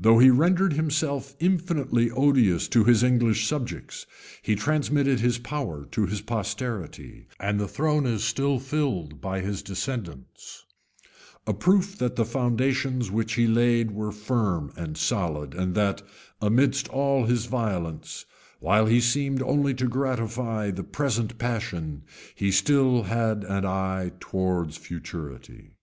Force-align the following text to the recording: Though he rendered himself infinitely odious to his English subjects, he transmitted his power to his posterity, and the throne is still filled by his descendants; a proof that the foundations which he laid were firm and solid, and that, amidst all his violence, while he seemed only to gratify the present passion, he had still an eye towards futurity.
Though 0.00 0.18
he 0.18 0.30
rendered 0.30 0.72
himself 0.72 1.36
infinitely 1.38 2.10
odious 2.10 2.66
to 2.70 2.82
his 2.82 3.04
English 3.04 3.46
subjects, 3.46 4.04
he 4.42 4.56
transmitted 4.56 5.20
his 5.20 5.38
power 5.38 5.86
to 5.92 6.06
his 6.06 6.20
posterity, 6.20 7.28
and 7.38 7.60
the 7.60 7.68
throne 7.68 8.04
is 8.04 8.24
still 8.24 8.58
filled 8.58 9.20
by 9.20 9.38
his 9.42 9.62
descendants; 9.62 10.64
a 11.46 11.54
proof 11.54 11.96
that 11.98 12.16
the 12.16 12.24
foundations 12.24 13.12
which 13.12 13.34
he 13.34 13.46
laid 13.46 13.92
were 13.92 14.10
firm 14.10 14.72
and 14.76 14.98
solid, 14.98 15.54
and 15.54 15.76
that, 15.76 16.02
amidst 16.42 16.88
all 16.88 17.26
his 17.26 17.46
violence, 17.46 18.26
while 18.58 18.86
he 18.86 19.00
seemed 19.00 19.40
only 19.40 19.72
to 19.74 19.86
gratify 19.86 20.72
the 20.72 20.82
present 20.82 21.38
passion, 21.38 22.02
he 22.34 22.46
had 22.46 22.54
still 22.54 23.04
an 23.04 23.64
eye 23.64 24.10
towards 24.18 24.76
futurity. 24.76 25.76